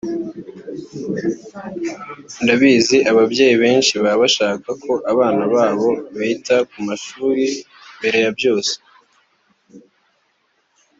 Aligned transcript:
“Ndabizi 2.43 2.97
ababyeyi 3.11 3.55
benshi 3.63 3.91
baba 4.03 4.15
bashaka 4.23 4.69
ko 4.83 4.91
abana 5.11 5.43
babo 5.55 5.89
bita 6.17 6.57
ku 6.69 6.77
mashuri 6.87 7.43
mbere 7.97 8.17
ya 8.23 8.31
byose 8.37 8.73